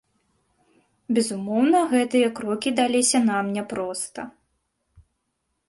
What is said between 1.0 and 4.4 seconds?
Безумоўна, гэтыя крокі даліся нам няпроста.